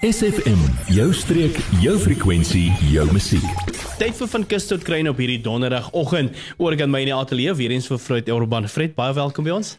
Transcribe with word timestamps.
SFM, 0.00 0.56
jou 0.88 1.10
streek, 1.12 1.58
jou 1.82 1.92
frekwensie, 2.00 2.70
jou 2.88 3.02
musiek. 3.12 3.44
Tyd 4.00 4.14
vir 4.16 4.28
van 4.32 4.46
kus 4.48 4.64
tot 4.70 4.80
kruin 4.80 5.10
op 5.10 5.18
hierdie 5.20 5.42
donderdagoggend. 5.44 6.38
Oor 6.56 6.72
kan 6.80 6.88
my 6.88 7.02
in 7.04 7.10
die 7.10 7.12
ateljee 7.12 7.52
weer 7.58 7.74
eens 7.74 7.88
vir 7.90 8.00
Fred 8.00 8.30
Urban. 8.32 8.64
Fred, 8.64 8.94
baie 8.96 9.12
welkom 9.18 9.44
by 9.44 9.52
ons. 9.58 9.74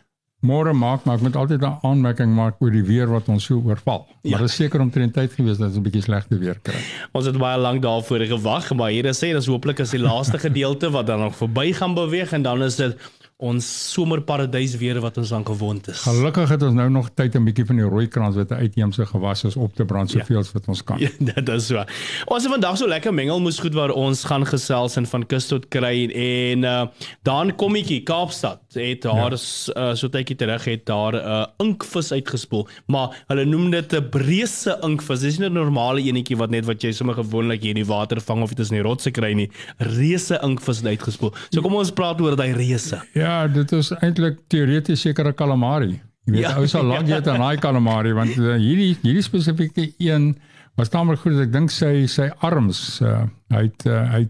Môre 0.46 0.76
maak 0.78 1.08
maar 1.10 1.18
ek 1.18 1.26
moet 1.26 1.40
altyd 1.42 1.66
'n 1.66 1.80
aanmerking 1.82 2.36
maak 2.38 2.62
oor 2.62 2.70
die 2.70 2.86
weer 2.86 3.10
wat 3.10 3.30
ons 3.34 3.46
so 3.50 3.58
oorval. 3.66 4.06
Ja. 4.22 4.38
Maar 4.38 4.46
dit 4.46 4.50
is 4.50 4.56
seker 4.62 4.82
omtrent 4.82 5.14
tyd 5.14 5.34
gewees 5.34 5.58
dat 5.58 5.70
ons 5.70 5.78
'n 5.78 5.84
bietjie 5.90 6.06
slegte 6.06 6.38
weer 6.38 6.60
kry. 6.62 6.78
Ons 7.14 7.26
het 7.26 7.38
baie 7.38 7.58
lank 7.58 7.82
daarvoor 7.82 8.26
gewag, 8.26 8.74
maar 8.74 8.92
hier 8.92 9.06
is 9.06 9.18
sê 9.18 9.34
dis 9.34 9.48
hooplik 9.48 9.80
as 9.80 9.90
die 9.90 10.00
laaste 10.00 10.38
gedeelte 10.48 10.92
wat 10.92 11.08
dan 11.08 11.20
nog 11.20 11.36
verby 11.36 11.74
gaan 11.74 11.96
beweeg 11.96 12.32
en 12.34 12.44
dan 12.44 12.62
is 12.62 12.76
dit 12.76 12.96
ons 13.42 13.68
somerparadys 13.92 14.76
weer 14.78 15.00
wat 15.02 15.18
ons 15.18 15.32
aan 15.34 15.46
gewoond 15.46 15.88
is. 15.90 16.04
Gelukkig 16.06 16.50
het 16.54 16.62
ons 16.66 16.78
nou 16.78 16.88
nog 16.94 17.10
tyd 17.18 17.36
om 17.36 17.42
'n 17.42 17.50
bietjie 17.50 17.66
van 17.66 17.76
die 17.82 17.86
rooi 17.86 18.08
krans 18.08 18.36
wat 18.36 18.52
uitheemse 18.52 19.06
gewas 19.06 19.44
is 19.44 19.56
op 19.56 19.76
te 19.76 19.86
brand 19.86 20.10
soveel 20.10 20.36
ja. 20.36 20.42
as 20.42 20.52
wat 20.52 20.68
ons 20.68 20.84
kan. 20.84 21.00
Ja, 21.02 21.10
dit 21.18 21.50
is 21.50 21.68
so. 21.68 21.84
Ons 22.26 22.44
het 22.44 22.52
vandag 22.52 22.78
so 22.78 22.88
lekker 22.88 23.14
mengelmoes 23.14 23.60
goed 23.60 23.74
waar 23.74 23.90
ons 23.90 24.24
gaan 24.24 24.46
gesels 24.46 24.96
en 24.96 25.06
van 25.06 25.26
kus 25.26 25.48
tot 25.48 25.68
kry 25.68 26.06
en 26.12 26.64
uh, 26.64 26.86
dan 27.24 27.56
kommetjie 27.56 28.04
Kaapstad 28.04 28.71
het 28.74 29.02
daar 29.02 29.34
ja. 29.34 29.38
uh, 29.38 29.96
so 29.96 30.08
tydjie 30.08 30.36
terug 30.36 30.66
het 30.66 30.86
daar 30.86 31.14
'n 31.14 31.26
uh, 31.26 31.46
inkvis 31.66 32.12
uitgespoel, 32.12 32.68
maar 32.88 33.24
hulle 33.28 33.46
noem 33.46 33.72
dit 33.72 33.94
'n 33.94 34.10
breëse 34.10 34.78
inkvis. 34.84 35.20
Dis 35.20 35.40
nie 35.40 35.50
'n 35.50 35.54
normale 35.54 36.02
enetjie 36.02 36.38
wat 36.38 36.50
net 36.50 36.66
wat 36.66 36.82
jy 36.82 36.92
sommer 36.92 37.16
gewoonlik 37.16 37.62
hier 37.62 37.76
in 37.76 37.84
die 37.84 37.90
water 37.90 38.22
vang 38.22 38.42
of 38.44 38.50
dit 38.50 38.60
is 38.60 38.70
in 38.72 38.78
die 38.78 38.88
rotse 38.88 39.12
kry 39.12 39.34
nie. 39.34 39.50
Reuse 39.78 40.40
inkvis 40.44 40.78
het 40.78 40.88
uitgespoel. 40.88 41.34
So 41.50 41.62
kom 41.62 41.76
ons 41.76 41.92
praat 41.92 42.22
oor 42.22 42.36
daai 42.36 42.54
reuse. 42.54 43.02
Ja, 43.14 43.22
Ja, 43.22 43.48
dit 43.48 43.72
is 43.78 43.92
eintlik 44.02 44.42
teoreties 44.52 45.04
sekere 45.06 45.34
calamari. 45.38 46.00
Jy 46.28 46.36
weet, 46.36 46.44
ja, 46.44 46.56
ou 46.60 46.68
sal 46.70 46.86
lank 46.86 47.08
weet 47.10 47.28
aan 47.32 47.42
daai 47.42 47.62
calamari 47.62 48.12
want 48.18 48.36
uh, 48.38 48.58
hierdie 48.62 48.94
hierdie 49.02 49.26
spesifieke 49.26 49.88
een 50.02 50.36
was 50.80 50.92
taamlik 50.94 51.22
goed. 51.24 51.40
Ek 51.42 51.54
dink 51.54 51.74
sy 51.74 52.06
sy 52.12 52.30
arms 52.46 53.00
uh, 53.06 53.24
hy 53.54 53.64
het 53.68 53.88
uh, 53.90 54.04
hy 54.14 54.22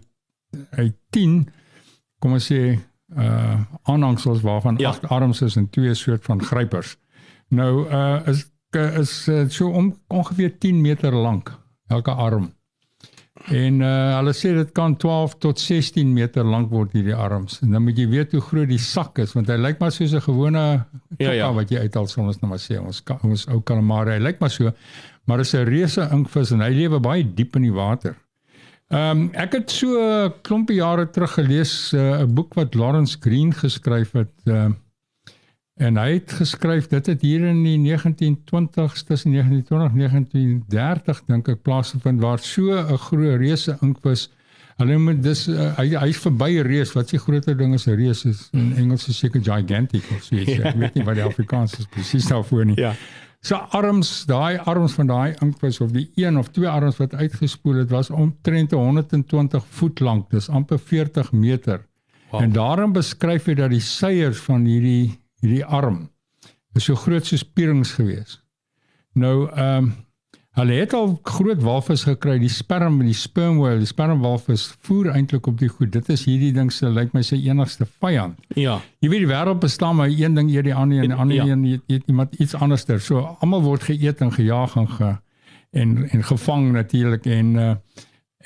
hy 0.76 0.86
10 1.16 1.36
kom 2.22 2.36
ons 2.38 2.48
sê 2.52 2.62
uh 3.16 3.60
aanhangsels 3.82 4.40
waarvan 4.40 4.76
ja. 4.78 4.88
agt 4.88 5.08
arms 5.08 5.42
is 5.42 5.56
en 5.56 5.70
twee 5.70 5.94
soort 5.94 6.24
van 6.24 6.42
grypers. 6.42 6.96
Nou 7.48 7.88
uh 7.88 8.26
is 8.26 8.50
is 8.72 9.28
uh, 9.28 9.44
so 9.48 9.68
om, 9.68 9.98
ongeveer 10.08 10.58
10 10.58 10.80
meter 10.80 11.14
lank 11.14 11.58
elke 11.86 12.10
arm. 12.10 12.52
En 13.50 13.80
uh 13.80 14.16
hulle 14.16 14.32
sê 14.36 14.52
dit 14.54 14.72
kan 14.72 14.96
12 14.96 15.36
tot 15.38 15.60
16 15.60 16.12
meter 16.12 16.44
lank 16.44 16.70
word 16.70 16.92
hierdie 16.92 17.14
arms. 17.14 17.58
En 17.62 17.70
dan 17.70 17.82
moet 17.82 17.98
jy 17.98 18.08
weet 18.08 18.32
hoe 18.32 18.40
groot 18.40 18.68
die 18.68 18.80
sak 18.80 19.18
is 19.18 19.32
want 19.36 19.48
hy 19.50 19.56
lyk 19.60 19.80
maar 19.80 19.92
soos 19.92 20.14
'n 20.14 20.24
gewone 20.24 20.84
ja, 21.18 21.32
ja. 21.32 21.52
wat 21.52 21.70
jy 21.70 21.78
uithaal 21.78 22.06
sal 22.06 22.24
ons 22.24 22.40
nou 22.40 22.50
maar 22.50 22.62
sê 22.62 22.78
ons 22.80 23.02
ons 23.22 23.46
ou 23.48 23.60
calamari. 23.60 24.16
Hy 24.16 24.22
lyk 24.22 24.40
maar 24.40 24.50
so, 24.50 24.72
maar 25.24 25.40
is 25.40 25.54
'n 25.54 25.66
reuse 25.66 26.08
inkvis 26.12 26.52
en 26.52 26.60
hy 26.60 26.70
lewe 26.70 27.00
baie 27.00 27.24
diep 27.24 27.56
in 27.56 27.62
die 27.62 27.74
water. 27.74 28.16
Ehm 28.92 29.20
um, 29.20 29.28
ek 29.32 29.52
het 29.56 29.70
so 29.70 29.96
klompie 30.44 30.76
jare 30.76 31.06
terug 31.10 31.32
gelees 31.38 31.92
eh, 31.92 32.00
'n 32.00 32.28
uh, 32.28 32.34
boek 32.36 32.54
wat 32.54 32.74
Lawrence 32.74 33.16
Green 33.20 33.52
geskryf 33.52 34.12
het. 34.12 34.34
Ehm 34.44 34.70
uh, 34.70 34.76
En 35.82 35.96
hy 35.96 36.18
het 36.18 36.32
geskryf 36.36 36.86
dit 36.90 37.06
het 37.06 37.22
hier 37.24 37.46
in 37.48 37.62
die 37.64 37.78
1920s 37.80 39.06
tussen 39.08 39.32
1920 39.32 39.90
en 39.90 39.98
1930 39.98 41.22
dink 41.26 41.48
ek 41.48 41.62
plaasgevind 41.66 42.20
waar 42.20 42.38
so 42.38 42.76
'n 42.76 42.98
groot 42.98 43.40
reuse 43.40 43.76
inkwis. 43.80 44.28
Hulle 44.82 44.98
moet 44.98 45.22
dis 45.22 45.46
uh, 45.52 45.70
hy 45.78 45.88
hy's 45.94 46.20
verby 46.24 46.50
'n 46.58 46.66
reus 46.66 46.92
wat 46.96 47.12
se 47.12 47.18
groter 47.22 47.56
ding 47.56 47.74
is 47.74 47.86
'n 47.86 47.96
reus 47.98 48.24
is 48.26 48.48
in 48.52 48.72
Engels 48.76 49.08
is 49.08 49.18
seker 49.18 49.40
gigantic 49.40 50.02
of 50.10 50.22
so 50.22 50.36
iets. 50.36 50.58
Ek 50.58 50.76
weet 50.76 50.94
nie 50.98 51.04
wat 51.06 51.20
die 51.20 51.26
Afrikaans 51.26 51.78
is 51.78 51.86
presies 51.86 52.26
daarvoor 52.26 52.64
nie. 52.66 52.78
Ja. 52.80 52.94
So 53.42 53.58
arms, 53.74 54.24
daai 54.26 54.58
arms 54.70 54.92
van 54.94 55.08
daai 55.10 55.34
inkwis 55.42 55.80
of 55.82 55.90
die 55.90 56.06
een 56.14 56.38
of 56.38 56.52
twee 56.54 56.68
arms 56.68 57.00
wat 57.02 57.14
uitgespoel 57.14 57.80
het 57.82 57.90
was 57.90 58.10
omtrent 58.10 58.70
120 58.70 59.64
voet 59.66 60.00
lank. 60.00 60.30
Dis 60.30 60.48
amper 60.48 60.78
40 60.78 61.32
meter. 61.32 61.82
Wow. 62.30 62.42
En 62.42 62.52
daarin 62.52 62.92
beskryf 62.92 63.50
hy 63.50 63.54
dat 63.58 63.70
die 63.74 63.82
seiers 63.82 64.38
van 64.46 64.64
hierdie 64.64 65.18
hierdie 65.42 65.64
arm 65.64 66.06
is 66.78 66.86
so 66.86 66.94
groot 66.94 67.26
soos 67.26 67.42
pierings 67.42 67.92
gewees. 67.98 68.38
Nou 69.18 69.50
ehm 69.50 69.84
um, 69.84 69.92
hulle 70.58 70.76
het 70.76 70.92
al 70.96 71.14
groot 71.24 71.62
walvis 71.64 72.04
gekry, 72.04 72.36
die 72.42 72.50
sperm 72.52 73.00
en 73.00 73.08
die 73.08 73.16
sperm 73.16 73.56
whale, 73.62 73.80
die 73.80 73.88
sperm 73.88 74.20
walvis 74.20 74.66
voer 74.84 75.12
eintlik 75.14 75.48
op 75.48 75.58
die 75.62 75.70
goed. 75.72 75.92
Dit 75.94 76.10
is 76.12 76.26
hierdie 76.28 76.52
ding 76.52 76.68
se 76.72 76.90
lyk 76.92 77.14
my 77.16 77.22
sy 77.24 77.38
enigste 77.46 77.86
vyand. 78.04 78.36
Ja. 78.60 78.78
Jy 79.00 79.12
weet 79.14 79.24
die 79.24 79.30
wêreld 79.32 79.62
bestaan 79.64 79.96
maar 80.00 80.12
een 80.12 80.36
ding 80.36 80.52
eet 80.52 80.68
die 80.68 80.76
ander 80.76 81.00
en 81.00 81.14
die 81.14 81.20
ander 81.24 81.38
ja. 81.38 81.48
een 81.48 81.64
eet, 81.70 81.84
eet 81.88 82.08
iemand 82.12 82.36
iets 82.36 82.54
anderster. 82.54 83.00
So 83.00 83.24
almal 83.40 83.64
word 83.64 83.88
geëet 83.88 84.20
en 84.20 84.32
gejaag 84.36 84.76
en 84.76 84.88
ge 84.92 85.12
en 85.72 85.92
en 86.12 86.24
gevang 86.28 86.72
natuurlik 86.72 87.26
en 87.26 87.54
uh 87.56 87.74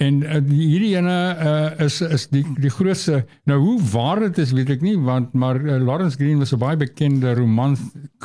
En 0.03 0.19
uh, 0.23 0.41
hierdie 0.51 0.93
ene 0.97 1.15
uh, 1.41 1.85
is 1.85 2.01
is 2.05 2.27
die 2.33 2.43
die 2.61 2.73
grootste 2.73 3.23
nou 3.49 3.57
hoe 3.63 3.77
waar 3.93 4.21
dit 4.27 4.41
is 4.45 4.53
weet 4.57 4.75
ek 4.77 4.83
nie 4.85 4.97
want 5.01 5.33
maar 5.33 5.61
uh, 5.63 5.79
Lawrence 5.81 6.19
Green 6.21 6.39
was 6.43 6.53
'n 6.53 6.61
baie 6.61 6.77
bekende 6.77 7.33
romans 7.35 7.81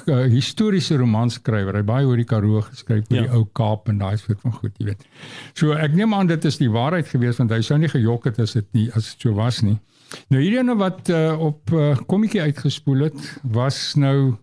uh, 0.06 0.26
historiese 0.32 0.98
romanskrywer. 1.00 1.80
Hy 1.80 1.86
baie 1.88 2.06
oor 2.06 2.20
die 2.20 2.28
Karoo 2.28 2.62
geskryf 2.66 3.08
oor 3.08 3.18
ja. 3.18 3.24
die 3.24 3.38
ou 3.38 3.46
Kaap 3.54 3.88
en 3.88 4.04
daai 4.04 4.18
soort 4.18 4.42
van 4.42 4.52
goed, 4.52 4.76
jy 4.78 4.92
weet. 4.92 5.08
So 5.54 5.72
ek 5.72 5.96
neem 5.96 6.14
aan 6.14 6.28
dit 6.28 6.46
is 6.46 6.60
die 6.60 6.70
waarheid 6.72 7.08
gewees 7.08 7.40
want 7.40 7.52
hy 7.56 7.62
sou 7.62 7.80
nie 7.80 7.92
gejok 7.92 8.28
het 8.32 8.40
as 8.40 8.54
dit 8.60 8.68
nie 8.74 8.90
as 8.92 9.14
dit 9.14 9.28
so 9.28 9.34
was 9.40 9.62
nie. 9.64 9.80
Nou 10.28 10.42
hierdie 10.42 10.60
ene 10.60 10.76
wat 10.76 11.10
uh, 11.10 11.40
op 11.40 11.72
uh, 11.72 11.96
kommetjie 12.08 12.42
uitgespoel 12.42 13.08
het 13.08 13.40
was 13.44 13.96
nou 13.96 14.36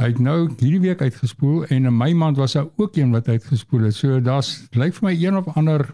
hy 0.00 0.10
het 0.12 0.18
nou 0.20 0.48
hierdie 0.60 0.82
week 0.82 1.00
uitgespoel 1.00 1.64
en 1.72 1.88
in 1.88 1.96
my 1.96 2.10
maand 2.12 2.36
was 2.36 2.56
daar 2.56 2.68
ook 2.76 2.96
een 2.96 3.12
wat 3.12 3.28
uitgespoel 3.28 3.88
het. 3.88 3.96
So 3.96 4.20
daar's 4.20 4.68
lyk 4.76 4.96
vir 4.98 5.08
my 5.08 5.14
een 5.16 5.36
of 5.36 5.48
ander 5.56 5.86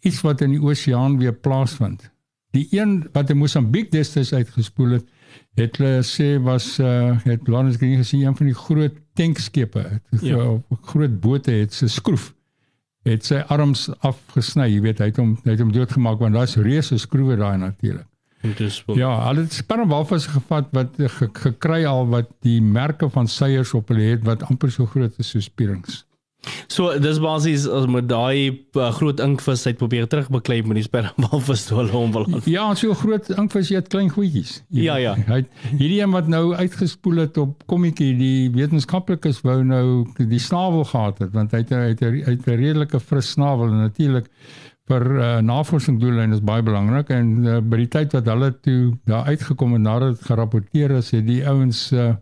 iets 0.00 0.20
wat 0.26 0.40
in 0.40 0.56
die 0.56 0.62
oseaan 0.62 1.18
weer 1.18 1.34
plaasvind. 1.34 2.10
Die 2.56 2.66
een 2.70 3.08
wat 3.12 3.30
in 3.30 3.38
Mosambiek 3.38 3.90
destyds 3.92 4.32
uitgespoel 4.32 4.98
het, 4.98 5.06
het 5.58 5.76
hulle 5.76 6.02
sê 6.06 6.36
was 6.42 6.78
uh 6.78 7.18
het 7.24 7.48
Lawrence 7.48 7.78
Green 7.78 8.00
gesien 8.00 8.24
een 8.24 8.36
van 8.36 8.46
die 8.46 8.56
groot 8.56 8.96
tankskepe, 9.18 10.00
ja. 10.20 10.58
groot 10.92 11.20
bote 11.20 11.50
het 11.50 11.74
se 11.74 11.88
skroef 11.88 12.32
het 13.08 13.26
sy 13.26 13.40
arms 13.52 13.88
afgesny, 14.06 14.68
jy 14.72 14.84
weet 14.84 15.02
hy 15.02 15.10
het 15.10 15.18
hom 15.20 15.34
hy 15.44 15.54
het 15.54 15.62
hom 15.62 15.72
doodgemaak 15.74 16.22
want 16.22 16.36
daar's 16.36 16.56
reuse 16.60 16.98
skroewe 17.00 17.38
daai 17.40 17.58
natuurlik. 17.60 18.06
Ja, 18.98 19.10
hulle 19.26 19.46
het 19.46 19.56
spermwalvis 19.56 20.28
gevat 20.30 20.68
wat 20.76 20.98
gekry 21.42 21.80
al 21.90 22.06
wat 22.12 22.30
die 22.46 22.60
merke 22.62 23.08
van 23.10 23.26
seiers 23.30 23.72
op 23.74 23.90
hulle 23.90 24.12
het 24.12 24.22
wat 24.28 24.44
amper 24.46 24.70
so 24.70 24.86
groot 24.86 25.14
is 25.18 25.32
soos 25.34 25.48
pierings. 25.50 26.04
So 26.70 26.92
dis 27.02 27.18
basies 27.18 27.64
as 27.66 27.88
met 27.90 28.06
daai 28.08 28.52
uh, 28.78 28.90
groot 28.94 29.18
inkvis 29.20 29.64
uit 29.66 29.78
probeer 29.80 30.06
terugbeklei 30.10 30.60
met 30.62 30.78
die 30.78 30.84
spermwalvis 30.86 31.64
toe 31.66 31.80
hulle 31.80 31.92
hom 31.92 32.12
wil. 32.14 32.28
Ja, 32.48 32.68
so 32.78 32.94
groot 32.98 33.28
inkvis 33.34 33.72
eet 33.74 33.90
klein 33.92 34.12
goedjies. 34.14 34.60
Ja, 34.70 34.96
ja. 35.02 35.16
Hy 35.28 35.42
hierdie 35.72 35.98
een 36.02 36.14
wat 36.14 36.30
nou 36.30 36.54
uitgespoel 36.54 37.24
het 37.24 37.40
op 37.42 37.66
kommetjie, 37.70 38.12
die 38.20 38.48
wetenskaplikes 38.54 39.42
wou 39.46 39.58
nou 39.66 40.06
die 40.18 40.42
snavel 40.42 40.86
gehad 40.92 41.24
het 41.24 41.34
want 41.34 41.56
hy 41.56 41.64
het 41.64 41.74
uit 41.74 42.46
'n 42.46 42.58
redelike 42.62 43.00
fris 43.00 43.34
snavel 43.34 43.72
en 43.72 43.84
natuurlik 43.88 44.30
vir 44.88 45.04
uh, 45.18 45.26
navorsingsdoele 45.44 46.22
en 46.24 46.32
is 46.36 46.44
baie 46.44 46.64
belangrik 46.64 47.10
en 47.12 47.34
uh, 47.44 47.58
by 47.60 47.82
die 47.82 47.90
tyd 47.92 48.14
wat 48.16 48.30
hulle 48.30 48.52
toe 48.64 48.94
daar 49.10 49.28
uitgekom 49.28 49.74
het 49.76 49.84
nadat 49.84 50.16
dit 50.16 50.30
gerapporteer 50.30 50.96
is, 51.02 51.10
het 51.12 51.26
die 51.26 51.42
ouens 51.48 51.92
uh, 51.92 52.14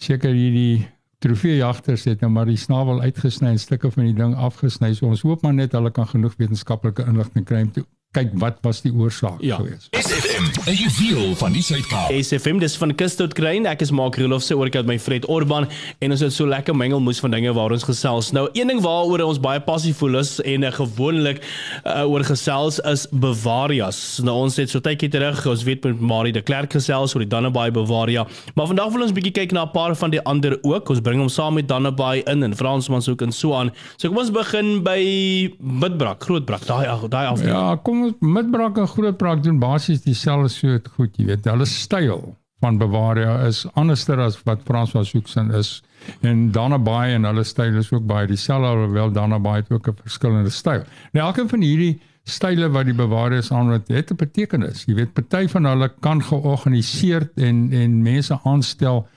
seker 0.00 0.32
hierdie 0.32 0.86
trofeejagters 1.20 2.06
het 2.08 2.22
nou 2.24 2.30
maar 2.32 2.48
die 2.48 2.58
snavel 2.60 3.00
uitgesny 3.04 3.52
en 3.52 3.60
stukke 3.60 3.90
van 3.92 4.06
die 4.08 4.16
ding 4.16 4.34
afgesny. 4.36 4.94
So 4.96 5.10
ons 5.12 5.24
hoop 5.26 5.42
maar 5.44 5.54
net 5.54 5.76
hulle 5.76 5.92
kan 5.92 6.08
genoeg 6.08 6.38
wetenskaplike 6.40 7.04
inligting 7.08 7.44
kry 7.48 7.64
om 7.66 7.72
te 7.74 7.84
kyk 8.10 8.32
wat 8.42 8.56
was 8.66 8.80
die 8.82 8.90
oorsaak 8.90 9.38
ja. 9.38 9.54
gewees. 9.60 9.84
SFM, 9.94 10.46
'n 10.66 10.74
juweel 10.74 11.36
van 11.38 11.52
die 11.54 11.62
Suid-Kaap. 11.62 12.10
SFM 12.10 12.58
dis 12.58 12.74
van 12.76 12.90
Kus 12.98 13.14
tot 13.14 13.36
Kruin. 13.38 13.68
Ek 13.70 13.84
is 13.84 13.92
Mark 13.94 14.16
Roloff 14.18 14.42
se 14.42 14.56
oorkant 14.58 14.88
my 14.90 14.98
Fred 14.98 15.28
Orban 15.30 15.68
en 16.00 16.10
ons 16.10 16.20
het 16.20 16.34
so 16.34 16.42
lekker 16.46 16.74
mengelmoes 16.74 17.20
van 17.22 17.30
dinge 17.30 17.52
waar 17.54 17.70
ons 17.70 17.86
gesels. 17.86 18.32
Nou 18.34 18.48
een 18.52 18.66
ding 18.66 18.80
waaroor 18.82 19.22
ons 19.28 19.38
baie 19.38 19.60
passievol 19.62 20.18
is 20.18 20.40
en 20.42 20.66
uh, 20.66 20.72
gewoonlik 20.74 21.38
uh, 21.84 22.02
oor 22.10 22.24
gesels 22.26 22.80
is 22.80 23.06
Bavarias. 23.12 24.18
Nou 24.26 24.34
ons 24.42 24.58
het 24.58 24.74
so 24.74 24.82
tydjie 24.82 25.12
terug, 25.14 25.46
ons 25.46 25.62
weet 25.62 25.86
met 25.86 26.00
Marie 26.00 26.34
de 26.34 26.42
Klerk 26.42 26.74
gesels 26.74 27.14
oor 27.14 27.22
die 27.22 27.30
Dannebaai 27.30 27.70
Bavaria. 27.70 28.26
Maar 28.56 28.72
vandag 28.72 28.90
wil 28.90 29.06
ons 29.06 29.14
bietjie 29.14 29.36
kyk 29.38 29.54
na 29.54 29.68
'n 29.68 29.70
paar 29.70 29.94
van 29.94 30.10
die 30.10 30.24
ander 30.24 30.58
ook. 30.62 30.90
Ons 30.90 31.00
bring 31.00 31.20
hom 31.22 31.30
saam 31.30 31.54
met 31.54 31.68
Dannebaai 31.68 32.26
in 32.26 32.42
en 32.42 32.56
Fransmans 32.56 33.08
ook 33.08 33.22
en 33.22 33.30
so 33.30 33.54
aan. 33.54 33.70
So 33.96 34.08
kom 34.08 34.18
ons 34.18 34.34
begin 34.34 34.82
by 34.82 35.54
Midbrak, 35.60 36.24
Grootbrak, 36.26 36.66
daai 36.66 36.90
daai 37.08 37.26
af. 37.30 37.44
Ja, 37.46 37.78
kom 37.78 37.99
midbrak 38.20 38.78
en 38.78 38.88
grootbrak 38.88 39.42
doen 39.42 39.58
basies 39.62 40.02
dieselfde 40.02 40.48
soort 40.48 40.88
goed, 40.96 41.16
jy 41.16 41.26
weet. 41.30 41.48
Hulle 41.48 41.66
styl 41.68 42.36
van 42.60 42.78
Bavaria 42.78 43.38
is 43.46 43.64
anderster 43.80 44.20
as 44.20 44.36
wat 44.44 44.64
Franswas 44.68 45.12
Hoeksin 45.12 45.50
is 45.56 45.80
en 46.26 46.50
Dannabaai 46.52 47.14
en 47.14 47.24
hulle 47.28 47.44
styl 47.44 47.78
is 47.80 47.90
ook 47.92 48.06
baie 48.08 48.28
dieselfde 48.28 48.68
alhoewel 48.68 49.12
Dannabaai 49.16 49.62
het 49.62 49.70
ook 49.72 49.88
'n 49.88 49.96
verskillende 50.02 50.50
styl. 50.50 50.84
Nou 51.12 51.26
elke 51.26 51.48
van 51.48 51.60
hierdie 51.60 52.00
style 52.24 52.68
wat 52.68 52.84
die 52.84 52.94
Bavariërs 52.94 53.52
aanwend 53.52 53.88
het 53.88 54.10
'n 54.12 54.16
betekenis. 54.16 54.84
Jy 54.84 54.94
weet 54.94 55.12
party 55.12 55.48
van 55.48 55.64
hulle 55.64 55.92
kan 56.00 56.22
georganiseerd 56.22 57.30
en 57.34 57.72
en 57.72 58.02
mense 58.02 58.40
aanstel 58.44 59.08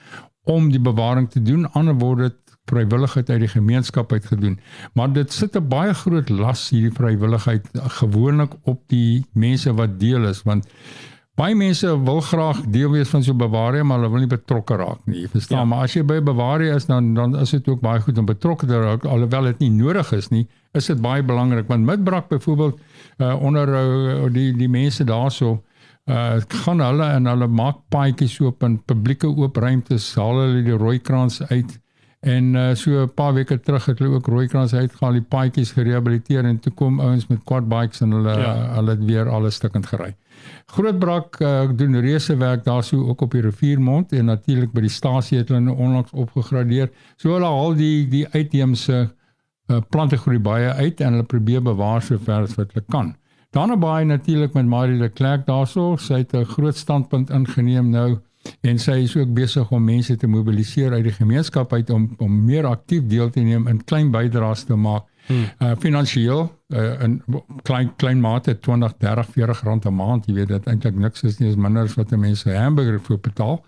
om 0.44 0.70
die 0.70 0.80
bewaring 0.80 1.30
te 1.30 1.42
doen. 1.42 1.72
Ander 1.72 1.94
word 1.94 2.18
dit 2.18 2.43
vrywilligheid 2.70 3.30
uit 3.30 3.40
die 3.40 3.48
gemeenskap 3.48 4.12
uit 4.12 4.26
gedoen. 4.26 4.58
Maar 4.94 5.12
dit 5.12 5.32
sit 5.32 5.56
'n 5.56 5.68
baie 5.68 5.94
groot 5.94 6.28
las 6.28 6.70
hierdie 6.70 6.92
vrywilligheid 6.92 7.68
gewoonlik 7.72 8.52
op 8.62 8.82
die 8.88 9.24
mense 9.32 9.74
wat 9.74 10.00
deel 10.00 10.24
is 10.28 10.42
want 10.42 10.66
Baie 11.34 11.54
mense 11.58 11.88
wil 12.06 12.20
graag 12.22 12.60
deel 12.70 12.92
wees 12.92 13.08
van 13.10 13.22
so 13.22 13.32
'n 13.32 13.36
bewaring, 13.36 13.82
maar 13.82 13.98
hulle 13.98 14.10
wil 14.10 14.22
nie 14.22 14.30
betrokke 14.30 14.76
raak 14.76 15.00
nie. 15.04 15.20
Jy 15.20 15.28
verstaan, 15.28 15.58
ja. 15.58 15.64
maar 15.64 15.82
as 15.82 15.94
jy 15.94 16.04
by 16.04 16.14
'n 16.20 16.24
bewaring 16.24 16.74
is, 16.74 16.86
dan 16.86 17.14
dan 17.14 17.38
is 17.38 17.50
dit 17.50 17.68
ook 17.68 17.80
baie 17.80 18.00
goed 18.00 18.18
om 18.18 18.24
betrokke 18.24 18.66
te 18.66 18.78
raak 18.78 19.04
alhoewel 19.04 19.42
dit 19.42 19.58
nie 19.58 19.70
nodig 19.70 20.12
is 20.12 20.28
nie. 20.28 20.46
Is 20.72 20.86
dit 20.86 21.00
baie 21.00 21.22
belangrik 21.22 21.66
want 21.66 21.84
Midbrak 21.84 22.28
byvoorbeeld 22.28 22.80
uh, 23.18 23.42
onder 23.42 23.68
uh, 23.68 24.32
die 24.32 24.52
die 24.56 24.68
mense 24.68 25.04
daarso 25.04 25.64
uh 26.06 26.36
gaan 26.48 26.80
hulle 26.80 27.04
en 27.04 27.26
hulle 27.26 27.46
maak 27.46 27.76
paadjies 27.88 28.40
oop 28.40 28.62
in 28.62 28.82
publieke 28.84 29.26
oop 29.26 29.56
ruimtes, 29.56 30.14
haal 30.14 30.38
hulle 30.38 30.62
die 30.62 30.76
rooi 30.76 30.98
krans 30.98 31.42
uit 31.48 31.80
en 32.24 32.54
uh, 32.56 32.74
so 32.74 33.02
'n 33.02 33.14
paar 33.14 33.34
weke 33.34 33.60
terug 33.60 33.84
het 33.86 33.98
hulle 33.98 34.14
ook 34.14 34.26
rooi 34.26 34.46
krans 34.48 34.74
uitgehaal, 34.74 35.12
die 35.12 35.28
paadjies 35.34 35.72
gerehabiliteer 35.76 36.44
en 36.44 36.58
toe 36.58 36.72
kom 36.72 37.00
ouens 37.00 37.26
met 37.26 37.44
quad 37.44 37.68
bikes 37.68 38.00
en 38.00 38.10
hulle 38.10 38.36
ja. 38.38 38.54
hulle 38.74 38.90
het 38.90 39.04
weer 39.04 39.28
alles 39.28 39.54
stukkend 39.54 39.86
gery. 39.86 40.14
Grootbrak 40.66 41.40
uh, 41.40 41.68
doen 41.76 42.00
reuse 42.00 42.36
werk 42.36 42.64
daarso 42.64 42.96
ook 43.08 43.20
op 43.20 43.30
die 43.30 43.42
riviermond 43.42 44.12
en 44.12 44.24
natuurlik 44.24 44.72
by 44.72 44.80
die 44.80 44.92
stasie 44.92 45.38
het 45.38 45.48
hulle 45.48 45.60
nou 45.60 45.76
onlangs 45.76 46.12
opgegradeer. 46.12 46.90
So 47.16 47.36
hulle 47.36 47.46
haal 47.46 47.76
die 47.76 48.08
die 48.08 48.26
uitheemse 48.28 48.96
uh, 49.04 49.80
plante 49.90 50.16
groei 50.16 50.38
baie 50.38 50.72
uit 50.72 51.00
en 51.00 51.12
hulle 51.12 51.28
probeer 51.28 51.62
bewaar 51.62 52.02
so 52.02 52.18
ver 52.18 52.48
as 52.48 52.56
wat 52.56 52.72
hulle 52.72 52.84
kan. 52.88 53.14
Daarna 53.54 53.76
baie 53.76 54.04
natuurlik 54.04 54.54
met 54.54 54.66
Marie 54.66 54.98
de 54.98 55.08
Klerk 55.08 55.46
daarso, 55.46 55.96
sy 55.96 56.24
het 56.24 56.34
'n 56.34 56.44
groot 56.44 56.76
standpunt 56.76 57.30
ingeneem 57.30 57.90
nou 57.90 58.18
en 58.60 58.78
sy 58.78 58.98
is 59.04 59.16
ook 59.16 59.34
besig 59.34 59.70
om 59.70 59.84
mense 59.84 60.16
te 60.16 60.26
mobiliseer 60.26 60.92
uit 60.92 61.04
die 61.04 61.16
gemeenskap 61.16 61.72
uit 61.72 61.90
om 61.90 62.14
om 62.18 62.44
meer 62.44 62.66
aktief 62.66 63.06
deel 63.06 63.30
te 63.30 63.40
neem 63.40 63.68
in 63.68 63.84
klein 63.84 64.10
bydraes 64.10 64.64
te 64.64 64.76
maak 64.76 65.08
Hmm. 65.26 65.44
Uh 65.58 65.72
finansiëel 65.80 66.40
uh, 66.68 67.02
in 67.02 67.22
klein 67.62 67.92
klein 67.96 68.20
mate 68.20 68.58
20, 68.60 68.96
30, 69.00 69.28
40 69.32 69.62
rand 69.64 69.84
'n 69.84 69.94
maand, 69.94 70.26
jy 70.26 70.34
weet 70.34 70.48
dit 70.48 70.66
eintlik 70.66 70.94
niks 70.94 71.22
is 71.22 71.38
nie, 71.38 71.48
is 71.48 71.56
minder 71.56 71.82
as 71.82 71.94
wat 71.94 72.10
mense 72.10 72.50
hamburger 72.52 73.00
vir 73.00 73.18
betaal. 73.18 73.64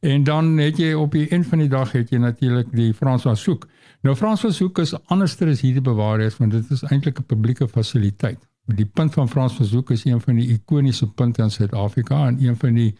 En 0.00 0.24
dan 0.24 0.58
het 0.58 0.78
jy 0.78 0.92
op 0.94 1.12
die 1.12 1.28
einde 1.28 1.48
van 1.48 1.58
die 1.58 1.68
dag 1.68 1.92
het 1.92 2.10
jy 2.10 2.18
natuurlik 2.18 2.72
die 2.72 2.92
Franswa 2.94 3.34
soek. 3.34 3.68
Nou 4.02 4.16
Franswa 4.16 4.50
soek 4.50 4.78
is 4.78 4.94
anderster 5.06 5.48
as 5.48 5.60
hierdie 5.60 5.82
bewaarheid 5.82 6.36
want 6.38 6.52
dit 6.52 6.70
is 6.70 6.82
eintlik 6.82 7.20
'n 7.20 7.26
publieke 7.26 7.68
fasiliteit. 7.68 8.38
Die 8.66 8.86
punt 8.86 9.14
van 9.14 9.28
Franswa 9.28 9.64
soek 9.64 9.90
is 9.90 10.04
een 10.04 10.20
van 10.20 10.34
die 10.34 10.48
ikoniese 10.48 11.06
punte 11.06 11.42
in 11.42 11.50
Suid-Afrika 11.50 12.26
en 12.26 12.42
een 12.42 12.56
van 12.56 12.74
die 12.74 12.94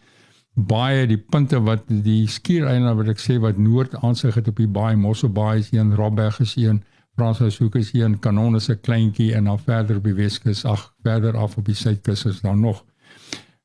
baie 0.56 1.06
die 1.06 1.18
punte 1.20 1.60
wat 1.60 1.84
die 1.86 2.26
skiereiland 2.26 2.96
wat 2.96 3.08
ek 3.12 3.20
sê 3.20 3.36
wat 3.40 3.58
noord 3.60 3.94
aansig 4.00 4.34
het 4.34 4.48
op 4.48 4.56
die 4.56 4.68
baai 4.68 4.96
Mosselbaai 4.96 5.58
is 5.58 5.72
een, 5.72 5.94
Robberg 5.94 6.40
is 6.40 6.56
een, 6.56 6.82
Franshoek 7.16 7.58
hoek 7.58 7.76
is 7.80 7.92
in 7.92 8.18
Kanon 8.18 8.56
is 8.56 8.68
'n 8.68 8.80
kleintjie 8.80 9.34
en 9.34 9.44
dan 9.44 9.58
verder 9.58 9.96
op 9.96 10.04
die 10.04 10.14
Weskus, 10.14 10.64
ag, 10.64 10.94
verder 11.02 11.36
af 11.36 11.56
op 11.56 11.64
die 11.64 11.74
Suidkus 11.74 12.24
is 12.24 12.40
daar 12.40 12.56
nog. 12.56 12.84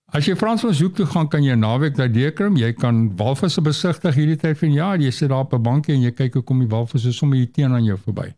As 0.05 0.25
jy 0.25 0.35
Franshoek 0.35 0.75
hoek 0.75 0.95
toe 0.95 1.05
gaan, 1.05 1.27
kan 1.27 1.43
jy 1.43 1.55
naweek 1.55 1.95
daar 1.95 2.11
deurkom. 2.11 2.57
Jy 2.57 2.73
kan 2.73 3.15
walvisse 3.17 3.61
besigtig 3.61 4.15
hierdie 4.15 4.35
tyd 4.35 4.57
van 4.57 4.71
jaar. 4.71 4.99
Jy 4.99 5.11
sit 5.11 5.29
daar 5.29 5.39
op 5.39 5.53
'n 5.53 5.61
bankie 5.61 5.95
en 5.95 6.01
jy 6.01 6.11
kyk 6.11 6.33
hoe 6.33 6.43
kom 6.43 6.59
die 6.59 6.67
walvisse 6.67 7.11
sommer 7.11 7.37
hier 7.37 7.51
teen 7.51 7.71
aan 7.71 7.83
jou 7.83 7.97
verby. 7.97 8.33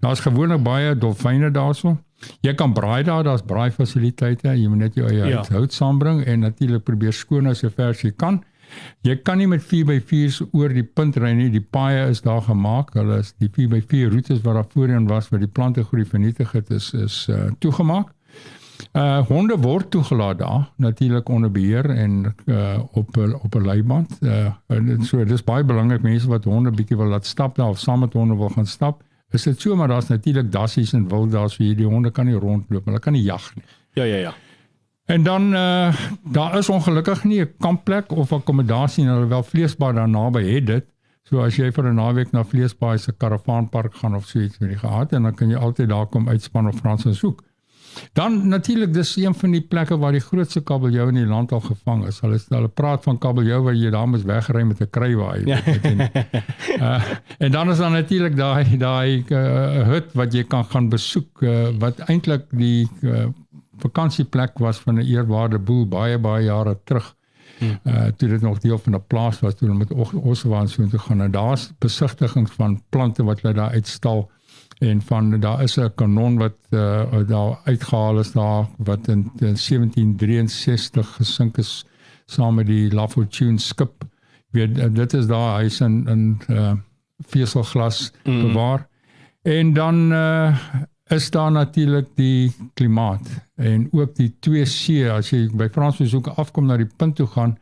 Daar's 0.00 0.20
gewoonlik 0.20 0.62
baie 0.62 0.98
dolfyne 0.98 1.50
daarso. 1.50 1.98
Jy 2.40 2.54
kan 2.54 2.72
braai 2.72 3.04
daar, 3.04 3.24
daar's 3.24 3.44
braai 3.46 3.70
fasiliteite. 3.70 4.48
Jy 4.48 4.68
moet 4.68 4.78
net 4.86 4.94
jou 4.94 5.06
eie 5.08 5.30
ja. 5.30 5.44
hout 5.52 5.72
saambring 5.72 6.24
en 6.24 6.44
natuurlik 6.46 6.84
probeer 6.84 7.12
skoon 7.12 7.46
as 7.46 7.62
jy 7.64 7.70
vers 7.70 8.02
jy 8.04 8.12
kan. 8.16 8.42
Jy 9.06 9.16
kan 9.22 9.38
nie 9.38 9.46
met 9.46 9.62
4x4s 9.62 10.40
oor 10.50 10.72
die 10.74 10.84
punt 10.84 11.16
ry 11.22 11.32
nie. 11.38 11.48
Die 11.52 11.62
paaie 11.62 12.08
is 12.10 12.22
daar 12.24 12.42
gemaak. 12.48 12.92
Hulle 12.98 13.20
is 13.22 13.32
die 13.42 13.50
4x4 13.52 14.12
roetes 14.12 14.42
wat 14.42 14.58
daar 14.58 14.68
voorheen 14.72 15.06
was 15.10 15.30
waar 15.30 15.42
die 15.42 15.52
plante 15.52 15.84
groei 15.84 16.04
vernietig 16.04 16.52
het 16.56 16.70
is 16.74 16.92
is 16.94 17.26
uh, 17.30 17.50
toegemaak. 17.62 18.12
Uh 18.92 19.22
honde 19.28 19.56
word 19.60 19.90
toegelaat 19.90 20.38
daar 20.38 20.66
natuurlik 20.76 21.28
onder 21.32 21.50
beheer 21.52 21.86
en 21.90 22.34
uh 22.44 22.78
op 22.92 23.16
op 23.16 23.54
'n 23.54 23.64
leiband. 23.64 24.18
Uh 24.20 24.52
en 24.66 25.04
so 25.04 25.24
dis 25.24 25.44
baie 25.44 25.64
belangrik 25.64 26.02
mense 26.02 26.28
wat 26.28 26.44
honde 26.44 26.70
bietjie 26.70 26.96
wil 26.96 27.06
laat 27.06 27.26
stap 27.26 27.56
daar 27.56 27.68
of 27.68 27.78
saam 27.78 28.00
met 28.00 28.12
honde 28.12 28.36
wil 28.36 28.48
gaan 28.48 28.66
stap. 28.66 29.02
Is 29.30 29.42
dit 29.42 29.60
so 29.60 29.76
maar 29.76 29.88
daar's 29.88 30.08
natuurlik 30.08 30.52
dassies 30.52 30.92
en 30.92 31.08
wild 31.08 31.30
daar 31.32 31.50
so 31.50 31.62
hierdie 31.62 31.86
honde 31.86 32.10
kan 32.10 32.26
nie 32.26 32.34
rondloop. 32.34 32.84
Hulle 32.84 32.98
kan 32.98 33.12
nie 33.12 33.22
jag 33.22 33.52
nie. 33.54 33.64
Ja 33.94 34.04
ja 34.04 34.16
ja. 34.16 34.34
En 35.06 35.22
dan 35.22 35.54
uh 35.54 35.94
daar 36.32 36.58
is 36.58 36.68
ongelukkig 36.68 37.24
nie 37.24 37.40
'n 37.40 37.54
kampplek 37.58 38.12
of 38.12 38.32
akkommodasie 38.32 39.04
nie, 39.04 39.12
alhoewel 39.12 39.42
Vleesbaai 39.42 39.94
daar 39.94 40.08
naby 40.08 40.42
het 40.54 40.66
dit. 40.66 40.84
So 41.22 41.42
as 41.42 41.56
jy 41.56 41.72
vir 41.72 41.84
'n 41.90 41.94
naweek 41.94 42.32
na 42.32 42.44
Vleesbaai 42.44 42.98
se 42.98 43.12
karavaanpark 43.12 43.94
gaan 43.94 44.14
of 44.14 44.26
so 44.26 44.38
iets 44.38 44.58
met 44.58 44.68
die 44.68 44.78
gehad 44.78 45.12
en 45.12 45.22
dan 45.22 45.34
kan 45.34 45.48
jy 45.48 45.56
altyd 45.56 45.88
daar 45.88 46.06
kom 46.06 46.28
uitspan 46.28 46.68
of 46.68 46.76
Frans 46.76 47.18
soek. 47.18 47.42
Dan 48.12 48.48
natuurlik 48.48 48.92
dis 48.94 49.16
een 49.16 49.34
van 49.34 49.50
die 49.50 49.60
plekke 49.60 49.98
waar 49.98 50.12
die 50.12 50.20
grootste 50.20 50.60
kabeljou 50.60 51.08
in 51.08 51.14
die 51.20 51.26
land 51.26 51.52
al 51.52 51.60
gevang 51.60 52.06
is. 52.06 52.20
Hulle 52.20 52.38
hulle 52.48 52.68
praat 52.68 53.02
van 53.04 53.18
kabeljou 53.18 53.62
waar 53.62 53.74
jy 53.74 53.90
daar 53.90 54.08
moet 54.08 54.24
wegry 54.26 54.62
met 54.62 54.80
'n 54.80 54.90
kruiwaai. 54.90 55.46
Ja. 55.46 55.60
uh, 56.80 57.02
en 57.44 57.50
dan 57.52 57.70
is 57.70 57.78
daar 57.78 57.90
natuurlik 57.90 58.36
daai 58.36 58.76
daai 58.76 59.24
uh, 59.28 59.86
hut 59.92 60.12
wat 60.12 60.32
jy 60.32 60.44
kan 60.44 60.64
gaan 60.64 60.88
besoek 60.88 61.42
uh, 61.42 61.68
wat 61.78 61.98
eintlik 61.98 62.44
die 62.50 62.88
uh, 63.00 63.26
vakansieplek 63.78 64.58
was 64.58 64.78
van 64.78 64.94
'n 64.94 65.06
eerwaarde 65.06 65.58
boel 65.58 65.88
baie 65.88 66.18
baie 66.18 66.44
jare 66.44 66.78
terug. 66.84 67.14
Hmm. 67.58 67.78
Uh 67.84 68.06
toe 68.16 68.28
dit 68.28 68.40
nog 68.40 68.58
deel 68.58 68.78
van 68.78 68.94
'n 68.94 69.06
plaas 69.06 69.40
was 69.40 69.54
toe 69.54 69.68
hulle 69.68 69.78
met 69.78 70.14
Oswaan 70.14 70.68
so 70.68 70.86
toe 70.86 70.98
gaan 70.98 71.20
en 71.20 71.30
daar's 71.30 71.72
besigtigings 71.78 72.50
van 72.50 72.82
plante 72.88 73.24
wat 73.24 73.40
hulle 73.40 73.54
daar 73.54 73.70
uitstal 73.70 74.30
en 74.78 75.02
van 75.02 75.40
daar 75.40 75.62
is 75.62 75.76
'n 75.76 75.94
kanon 75.94 76.36
wat 76.36 76.56
uh 76.70 77.26
daar 77.26 77.58
uitgehaal 77.64 78.18
is 78.18 78.32
daar 78.32 78.66
wat 78.76 79.08
in, 79.08 79.30
in 79.36 79.56
1763 79.56 81.14
gesink 81.14 81.56
is 81.58 81.86
saam 82.26 82.54
met 82.54 82.66
die 82.66 82.94
La 82.94 83.08
Fortune 83.08 83.58
skip. 83.58 84.04
Weet 84.50 84.94
dit 84.94 85.12
is 85.12 85.26
daar 85.26 85.60
hy's 85.60 85.80
in 85.80 86.06
in 86.08 86.40
uh 86.48 86.72
veselglas 87.18 88.12
hmm. 88.24 88.42
bewaar. 88.42 88.88
En 89.42 89.72
dan 89.72 90.12
uh 90.12 90.58
is 91.06 91.30
daar 91.30 91.52
natuurlik 91.52 92.06
die 92.14 92.52
klimaat 92.74 93.28
en 93.54 93.88
ook 93.92 94.14
die 94.14 94.34
2C 94.48 95.10
as 95.10 95.30
jy 95.30 95.50
by 95.54 95.68
Fransbesoeke 95.68 96.30
afkom 96.30 96.66
na 96.66 96.76
die 96.76 96.90
punt 96.96 97.16
toe 97.16 97.26
gaan 97.26 97.58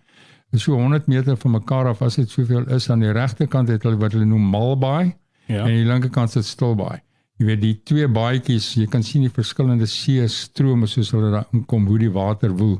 is 0.51 0.63
so 0.63 0.73
100 0.73 1.07
meter 1.07 1.37
van 1.37 1.51
mekaar 1.51 1.87
af 1.87 2.03
as 2.03 2.15
dit 2.15 2.31
soveel 2.31 2.69
is 2.69 2.91
aan 2.91 3.01
die 3.05 3.13
regterkant 3.13 3.69
het 3.69 3.83
hulle 3.83 4.01
wat 4.01 4.13
hulle 4.13 4.25
noem 4.25 4.49
Malbaai 4.51 5.13
ja. 5.47 5.65
en 5.65 5.73
die 5.75 5.89
linkerkant 5.89 6.35
sit 6.35 6.47
Stilbaai 6.49 7.01
jy 7.41 7.49
weet 7.49 7.63
die 7.63 7.75
twee 7.83 8.07
baadjies 8.07 8.69
jy 8.79 8.87
kan 8.91 9.03
sien 9.03 9.25
die 9.27 9.33
verskillende 9.35 9.89
see 9.91 10.27
strome 10.31 10.87
soos 10.91 11.11
hulle 11.17 11.33
daar 11.33 11.49
inkom 11.57 11.89
hoe 11.91 11.99
die 11.99 12.13
water 12.15 12.55
woel 12.61 12.77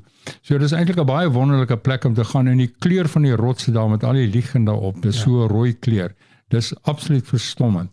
so 0.47 0.59
dis 0.59 0.75
eintlik 0.77 1.01
'n 1.03 1.09
baie 1.11 1.33
wonderlike 1.33 1.77
plek 1.83 2.05
om 2.05 2.15
te 2.15 2.25
gaan 2.25 2.49
en 2.49 2.63
die 2.63 2.71
kleur 2.71 3.09
van 3.09 3.27
die 3.27 3.35
rotse 3.35 3.73
daar 3.73 3.91
met 3.91 4.05
al 4.05 4.15
die 4.15 4.31
liggende 4.31 4.73
op 4.73 5.03
dis 5.03 5.17
ja. 5.17 5.23
so 5.23 5.49
rooi 5.51 5.73
kleur 5.75 6.15
dis 6.51 6.73
absoluut 6.83 7.27
verstommend 7.27 7.91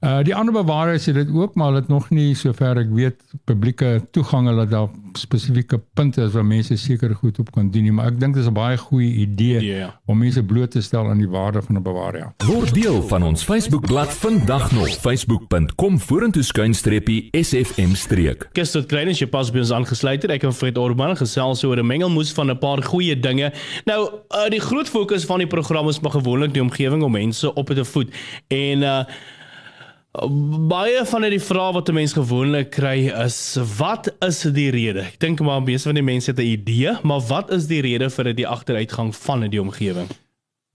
Uh 0.00 0.22
die 0.22 0.34
ander 0.34 0.54
bewaarders 0.54 1.06
het 1.06 1.14
dit 1.14 1.30
ook 1.34 1.54
maar 1.54 1.72
het 1.74 1.88
nog 1.88 2.10
nie 2.10 2.34
sover 2.34 2.78
ek 2.78 2.90
weet 2.94 3.22
publieke 3.44 4.02
toegang 4.10 4.46
hulle 4.46 4.66
daar 4.66 4.88
spesifieke 5.18 5.80
punte 5.94 6.22
is 6.22 6.32
waar 6.32 6.46
mense 6.46 6.76
seker 6.76 7.14
goed 7.14 7.38
op 7.38 7.50
kan 7.52 7.70
doen 7.70 7.82
nie, 7.82 7.92
maar 7.92 8.12
ek 8.12 8.20
dink 8.20 8.34
dit 8.34 8.42
is 8.42 8.48
'n 8.48 8.54
baie 8.54 8.76
goeie 8.76 9.12
idee 9.24 9.60
yeah. 9.60 9.78
Ja. 9.78 10.00
om 10.06 10.18
mense 10.18 10.42
bloot 10.42 10.70
te 10.70 10.80
stel 10.80 11.08
aan 11.08 11.18
die 11.18 11.28
waarde 11.28 11.62
van 11.62 11.76
'n 11.76 11.82
bewaarder. 11.82 12.32
Word 12.46 12.74
deel 12.74 13.02
van 13.02 13.22
ons 13.22 13.42
Facebookblad 13.42 14.14
vandag 14.14 14.72
nog 14.72 14.88
facebook.com 14.88 16.00
vorentoe 16.00 16.42
skuinstreepie 16.42 17.28
sfm 17.32 17.94
streek. 17.94 18.48
Gister 18.52 18.80
het 18.80 18.88
klein 18.88 19.08
as 19.08 19.18
jy 19.18 19.26
pas 19.26 19.50
by 19.50 19.58
ons 19.58 19.72
aangesluit 19.72 20.22
het, 20.22 20.30
ek 20.30 20.42
en 20.42 20.52
Fred 20.52 20.78
Orban 20.78 21.16
gesels 21.16 21.64
oor 21.64 21.78
'n 21.78 21.86
mengelmoes 21.86 22.32
van 22.32 22.50
'n 22.50 22.58
paar 22.58 22.82
goeie 22.82 23.20
dinge. 23.20 23.52
Nou, 23.84 24.10
uh, 24.30 24.48
die 24.48 24.60
groot 24.60 24.88
fokus 24.88 25.24
van 25.24 25.38
die 25.38 25.46
program 25.46 25.88
is 25.88 26.00
maar 26.00 26.12
gewoonlik 26.12 26.52
die 26.52 26.62
omgewing 26.62 27.02
om 27.02 27.12
mense 27.12 27.54
op 27.54 27.66
te 27.66 27.84
voed 27.84 28.14
en 28.48 28.82
uh 28.82 29.04
Baie 30.68 31.02
van 31.04 31.22
die 31.28 31.40
vrae 31.40 31.72
wat 31.72 31.88
'n 31.88 31.94
mens 31.94 32.12
gewoonlik 32.12 32.70
kry 32.70 33.12
is 33.24 33.58
wat 33.78 34.08
is 34.24 34.42
die 34.42 34.70
rede? 34.70 35.00
Ek 35.00 35.20
dink 35.20 35.40
maar 35.40 35.62
meeste 35.62 35.88
van 35.88 35.94
die 35.94 36.02
mense 36.02 36.30
het 36.30 36.40
'n 36.40 36.42
idee, 36.42 36.96
maar 37.02 37.20
wat 37.20 37.50
is 37.50 37.66
die 37.66 37.80
rede 37.80 38.10
vir 38.10 38.34
die 38.34 38.48
agteruitgang 38.48 39.14
van 39.16 39.50
die 39.50 39.60
omgewing? 39.60 40.08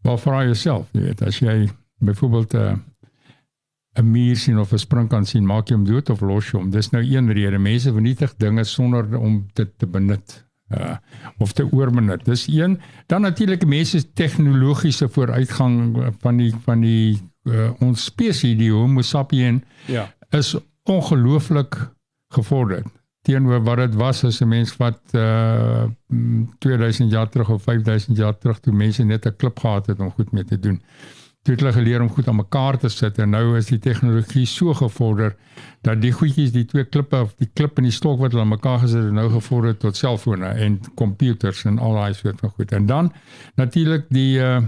Wel 0.03 0.17
vra 0.17 0.43
jouself, 0.43 0.87
jy 0.91 1.01
weet, 1.01 1.21
as 1.21 1.39
jy 1.39 1.69
byvoorbeeld 1.99 2.53
'n 2.53 2.57
uh, 2.57 2.75
'n 3.95 4.11
muur 4.11 4.35
sien 4.35 4.59
of 4.59 4.71
'n 4.71 4.77
springkans 4.77 5.29
sien, 5.29 5.45
maak 5.45 5.69
jy 5.69 5.75
hom 5.75 5.85
dood 5.85 6.09
of 6.09 6.21
los 6.21 6.51
jy 6.51 6.59
hom? 6.59 6.69
Dis 6.69 6.89
nou 6.89 7.03
een 7.03 7.31
rede. 7.31 7.57
Mense 7.57 7.91
vernietig 7.91 8.35
dinge 8.37 8.63
sonder 8.63 9.17
om 9.17 9.45
dit 9.53 9.69
te 9.77 9.87
benut. 9.87 10.45
Uh, 10.73 10.95
of 11.37 11.51
te 11.51 11.71
oorbenut. 11.71 12.25
Dis 12.25 12.47
een. 12.47 12.79
Dan 13.07 13.21
natuurlik 13.21 13.65
mense 13.65 14.13
tegnologiese 14.13 15.09
vooruitgang 15.09 15.97
van 16.19 16.37
die 16.37 16.53
van 16.65 16.81
die 16.81 17.19
uh, 17.43 17.71
ons 17.79 18.05
spesies 18.05 18.57
die 18.57 18.71
Homo 18.71 19.01
sapien 19.01 19.63
ja. 19.85 20.07
is 20.31 20.55
ongelooflik 20.83 21.75
gevorderd 22.33 22.87
teenoor 23.23 23.63
wat 23.63 23.77
dit 23.77 23.95
was 23.95 24.23
as 24.23 24.41
'n 24.41 24.47
mens 24.47 24.77
wat 24.77 24.99
uh 25.15 25.83
2000 26.59 27.11
jaar 27.11 27.29
terug 27.29 27.49
of 27.49 27.63
5000 27.63 28.17
jaar 28.17 28.37
terug 28.37 28.59
toe 28.59 28.73
mense 28.73 29.03
net 29.03 29.25
'n 29.25 29.35
klip 29.35 29.59
gehad 29.59 29.87
het 29.87 29.99
om 29.99 30.11
goed 30.11 30.31
mee 30.31 30.43
te 30.43 30.59
doen. 30.59 30.81
Toe 31.41 31.53
het 31.53 31.61
hulle 31.61 31.73
geleer 31.73 32.01
om 32.01 32.09
goed 32.09 32.27
aan 32.27 32.35
mekaar 32.35 32.77
te 32.77 32.89
sit 32.89 33.17
en 33.17 33.29
nou 33.29 33.57
is 33.57 33.65
die 33.65 33.79
tegnologie 33.79 34.45
so 34.45 34.73
gevorder 34.73 35.35
dat 35.81 36.01
die 36.01 36.11
goedjies, 36.11 36.51
die 36.51 36.65
twee 36.65 36.83
klippe 36.83 37.21
of 37.21 37.33
die 37.35 37.49
klip 37.53 37.77
en 37.77 37.83
die 37.83 37.91
stok 37.91 38.19
wat 38.19 38.31
hulle 38.31 38.43
aan 38.43 38.55
mekaar 38.55 38.79
gesit 38.79 39.03
het, 39.03 39.11
nou 39.11 39.29
gevorder 39.29 39.77
tot 39.77 39.95
selfone 39.95 40.45
en 40.45 40.79
komputers 40.95 41.65
en 41.65 41.79
al 41.79 41.93
daai 41.93 42.13
soort 42.13 42.39
van 42.39 42.49
goed. 42.49 42.71
En 42.71 42.85
dan 42.85 43.13
natuurlik 43.55 44.05
die 44.09 44.39
uh 44.39 44.61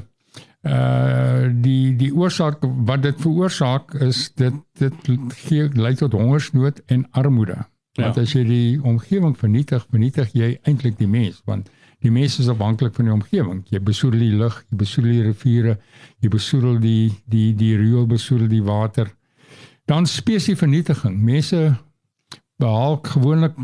uh 0.66 1.46
die 1.62 1.94
die 1.96 2.12
oorsaak 2.14 2.64
wat 2.90 3.04
dit 3.04 3.20
veroorsaak 3.22 3.94
is 4.02 4.32
dit 4.36 4.56
dit 4.80 5.10
gee 5.46 5.70
lei 5.74 5.94
tot 5.96 6.14
hongersnood 6.18 6.82
en 6.88 7.06
armoede. 7.12 7.58
Want 7.96 8.16
ja. 8.16 8.22
as 8.22 8.34
jy 8.34 8.44
die 8.44 8.82
omgewing 8.82 9.38
vernietig, 9.38 9.86
vernietig 9.92 10.34
jy 10.34 10.56
eintlik 10.64 10.98
die 10.98 11.08
mens 11.08 11.42
want 11.46 11.70
die 12.02 12.12
mens 12.12 12.40
is 12.40 12.50
afhanklik 12.52 12.96
van 12.96 13.08
die 13.08 13.14
omgewing. 13.14 13.62
Jy 13.70 13.80
besoedel 13.82 14.26
die 14.26 14.38
lug, 14.42 14.58
jy 14.70 14.78
besoedel 14.78 15.12
die 15.12 15.26
riviere, 15.26 15.78
jy 16.22 16.30
besoedel 16.34 16.80
die 16.82 17.14
die 17.30 17.54
die 17.58 17.76
riool 17.78 18.06
besoedel 18.10 18.50
die 18.52 18.64
water. 18.66 19.10
Dan 19.86 20.10
spesie 20.10 20.56
vernietiging. 20.58 21.18
Mense 21.22 21.76
behaal 22.62 23.00
gewoonlik 23.04 23.58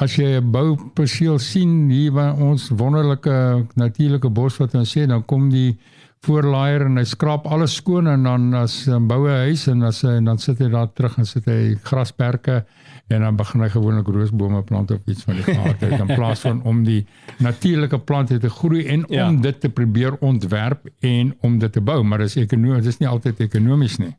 as 0.00 0.16
jy 0.16 0.40
'n 0.40 0.50
bouperseel 0.50 1.38
sien 1.38 1.90
hier 1.90 2.12
by 2.12 2.30
ons 2.40 2.68
wonderlike 2.70 3.66
natuurlike 3.76 4.28
bos 4.28 4.56
wat 4.58 4.74
ons 4.74 4.96
sê, 4.96 5.06
dan 5.06 5.24
kom 5.24 5.50
die 5.50 5.78
voorlaaier 6.26 6.86
en 6.88 6.98
hy 6.98 7.04
skraap 7.06 7.46
alles 7.46 7.76
skoon 7.78 8.08
en 8.10 8.26
dan 8.26 8.54
as 8.54 8.88
'n 8.88 9.06
boue 9.06 9.30
huis 9.44 9.66
en 9.68 9.82
as 9.82 10.02
hy 10.02 10.16
en 10.18 10.24
dan 10.24 10.38
sit 10.38 10.58
hy 10.58 10.68
daar 10.68 10.92
terug 10.92 11.18
en 11.18 11.26
sit 11.26 11.44
hy 11.46 11.76
grasperke 11.82 12.64
en 13.08 13.20
dan 13.20 13.36
begin 13.36 13.60
hy 13.60 13.68
gewoonlik 13.68 14.08
roosbome 14.08 14.62
plant 14.62 14.90
of 14.90 15.00
iets 15.06 15.24
van 15.24 15.34
die 15.34 15.58
aard 15.58 15.82
uit. 15.82 16.00
In 16.00 16.06
plaas 16.06 16.40
van 16.40 16.62
om 16.62 16.84
die 16.84 17.06
natuurlike 17.38 17.98
plante 17.98 18.38
te 18.38 18.50
groei 18.50 18.86
en 18.86 19.04
ja. 19.08 19.28
om 19.28 19.40
dit 19.40 19.60
te 19.60 19.68
probeer 19.68 20.18
ontwerp 20.20 20.88
en 21.00 21.34
om 21.40 21.58
dit 21.58 21.72
te 21.72 21.80
bou. 21.80 22.02
Maar 22.02 22.18
dis 22.18 22.36
ekonomies 22.36 22.84
dis 22.84 22.98
nie 22.98 23.08
altyd 23.08 23.40
ekonomies 23.40 23.98
nie. 23.98 24.16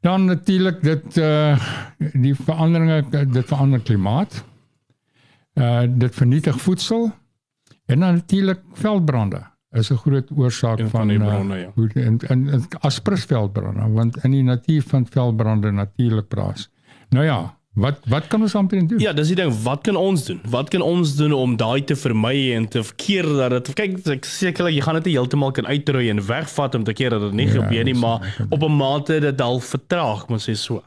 Dan 0.00 0.24
natuurlik 0.24 0.82
dit 0.82 1.16
uh 1.18 1.58
die 1.98 2.34
veranderinge 2.34 3.02
dit 3.10 3.46
verander 3.46 3.80
klimaat. 3.80 4.44
Uh 5.54 5.84
dit 5.88 6.14
vernietig 6.14 6.60
voedsel 6.60 7.10
en 7.86 8.00
dan 8.00 8.14
natuurlik 8.14 8.60
veldbrande 8.72 9.42
is 9.70 9.90
'n 9.90 9.96
groot 9.96 10.30
oorsaak 10.36 10.78
van, 10.78 10.90
van 10.90 11.08
die 11.08 11.18
bronne 11.18 11.56
uh, 11.56 11.60
ja. 11.62 12.02
En, 12.02 12.18
en, 12.18 12.48
en 12.48 12.66
asprusveldbrande 12.80 13.88
want 13.92 14.24
in 14.24 14.30
die 14.30 14.42
natuur 14.42 14.82
van 14.82 15.06
veldbrande 15.06 15.70
natuurlik 15.70 16.28
praat. 16.28 16.70
Nou 17.08 17.24
ja, 17.24 17.58
wat 17.72 18.00
wat 18.08 18.26
kan 18.26 18.42
ons 18.42 18.54
amper 18.54 18.86
doen? 18.86 18.98
Ja, 18.98 19.12
dis 19.12 19.26
die 19.26 19.36
ding, 19.36 19.52
wat 19.62 19.82
kan 19.86 19.96
ons 19.96 20.24
doen? 20.24 20.40
Wat 20.50 20.68
kan 20.68 20.80
ons 20.80 21.14
doen 21.16 21.32
om 21.32 21.56
daai 21.56 21.84
te 21.84 21.96
vermy 21.96 22.52
en 22.56 22.68
te 22.68 22.82
keer 22.96 23.28
dat 23.28 23.50
dit 23.50 23.72
kyk 23.74 24.06
ek 24.16 24.24
sekerlik 24.24 24.74
jy 24.74 24.82
gaan 24.82 24.98
dit 25.02 25.12
heeltemal 25.12 25.52
kan 25.52 25.66
uitroei 25.66 26.08
en 26.10 26.26
wegvat 26.26 26.74
om 26.74 26.84
te 26.84 26.92
keer 26.92 27.10
dat 27.10 27.28
dit 27.28 27.32
nie 27.32 27.46
ja, 27.46 27.60
gebeur 27.60 27.84
nie, 27.84 27.94
maar 27.94 28.46
op 28.48 28.62
'n 28.62 28.76
mate 28.76 29.20
dit 29.20 29.40
al 29.40 29.60
vertraag, 29.60 30.28
moet 30.28 30.42
sê 30.48 30.56
so. 30.56 30.82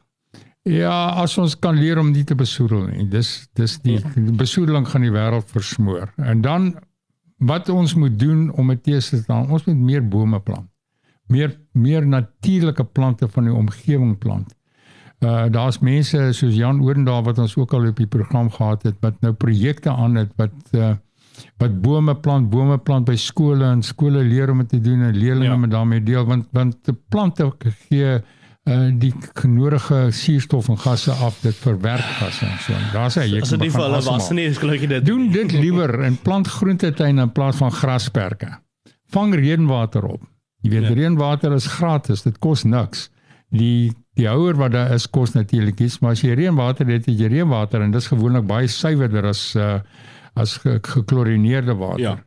Ja, 0.63 1.09
as 1.17 1.37
ons 1.37 1.55
kan 1.59 1.75
leer 1.75 1.97
om 1.97 2.11
nie 2.11 2.23
te 2.23 2.35
besoedel 2.35 2.85
nie. 2.87 3.07
Dis 3.09 3.47
dis 3.53 3.79
die, 3.81 3.97
die 4.15 4.35
besoedeling 4.37 4.87
gaan 4.87 5.01
die 5.01 5.11
wêreld 5.11 5.49
versmoor. 5.49 6.13
En 6.17 6.41
dan 6.41 6.75
wat 7.41 7.69
ons 7.69 7.93
moet 7.97 8.19
doen 8.19 8.49
om 8.53 8.67
dit 8.67 8.83
te 8.83 9.01
staan, 9.01 9.49
ons 9.49 9.65
moet 9.65 9.77
meer 9.77 10.07
bome 10.07 10.39
plant. 10.39 10.67
Meer 11.31 11.55
meer 11.71 12.05
natuurlike 12.07 12.83
plante 12.83 13.27
van 13.27 13.47
die 13.47 13.53
omgewing 13.53 14.17
plant. 14.17 14.51
Uh 15.21 15.45
daar's 15.53 15.79
mense 15.79 16.17
soos 16.33 16.55
Jan 16.57 16.81
Oorendal 16.81 17.23
wat 17.23 17.39
ons 17.39 17.55
ook 17.57 17.73
al 17.73 17.87
op 17.87 17.97
die 17.97 18.09
program 18.09 18.49
gehad 18.49 18.83
het 18.83 18.97
wat 19.01 19.21
nou 19.21 19.33
projekte 19.33 19.93
aan 19.93 20.15
het 20.15 20.33
wat 20.35 20.75
uh 20.75 20.93
wat 21.57 21.81
bome 21.81 22.13
plant, 22.15 22.49
bome 22.49 22.77
plant 22.77 23.07
by 23.07 23.15
skole 23.15 23.65
en 23.65 23.81
skole 23.81 24.21
leer 24.23 24.51
om 24.51 24.61
dit 24.61 24.69
te 24.69 24.81
doen 24.81 25.01
en 25.01 25.15
leerders 25.17 25.47
ja. 25.47 25.57
moet 25.57 25.71
daarmee 25.71 26.03
deel 26.03 26.25
want 26.25 26.47
want 26.51 26.93
plante 27.09 27.51
gee 27.87 28.19
uh 28.69 28.89
die 29.01 29.13
genodige 29.33 30.11
suurstof 30.13 30.67
en 30.69 30.77
gasse 30.77 31.11
af 31.11 31.39
dit 31.41 31.55
verwerk 31.55 32.05
gasse 32.19 32.45
en 32.45 32.59
so. 32.61 32.73
Daar's 32.93 33.17
hy 33.17 33.25
jy 33.25 33.41
kan 33.41 33.59
nie 33.63 33.71
vir 33.73 33.81
hulle 33.87 34.01
was 34.05 34.29
nie, 34.37 34.45
skielik 34.53 34.85
dit. 34.89 35.05
Doen 35.05 35.31
dit 35.33 35.55
liewer 35.55 36.03
in 36.05 36.19
plant 36.21 36.47
groentetuine 36.47 37.25
in 37.25 37.31
plaas 37.33 37.57
van 37.57 37.73
grasperke. 37.73 38.51
Vang 39.09 39.33
reënwater 39.35 40.05
op. 40.05 40.21
Jy 40.61 40.75
weet 40.75 40.87
ja. 40.91 40.93
reënwater 40.93 41.57
is 41.57 41.65
gratis, 41.65 42.21
dit 42.21 42.37
kos 42.37 42.63
niks. 42.63 43.09
Die 43.49 43.91
die 44.19 44.27
houer 44.27 44.57
wat 44.59 44.75
daar 44.75 44.93
is 44.93 45.07
kos 45.09 45.33
natuurlik 45.33 45.79
iets, 45.79 46.01
maar 46.03 46.13
as 46.13 46.21
jy 46.21 46.35
reënwater 46.37 46.85
het, 46.91 47.07
het 47.07 47.17
jy 47.17 47.31
reënwater 47.31 47.81
en 47.81 47.93
dis 47.95 48.11
gewoonlik 48.11 48.45
baie 48.45 48.69
suiwerder 48.69 49.31
as 49.31 49.55
uh 49.55 49.79
as 50.37 50.59
geklorineerde 50.63 51.73
water. 51.75 51.99
Ja 51.99 52.19